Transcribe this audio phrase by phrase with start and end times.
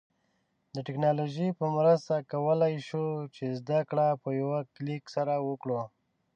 [0.75, 3.05] د ټیکنالوژی په مرسته کولای شو
[3.35, 5.81] چې زده کړه په یوه کلیک سره وکړو